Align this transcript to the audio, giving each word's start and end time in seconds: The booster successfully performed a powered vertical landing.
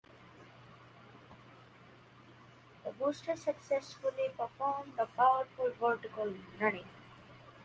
The 2.83 2.91
booster 2.93 3.35
successfully 3.37 4.29
performed 4.35 4.93
a 4.97 5.05
powered 5.05 5.47
vertical 5.79 6.33
landing. 6.59 6.87